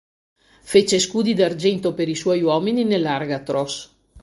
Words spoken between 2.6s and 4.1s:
nell'Argatros.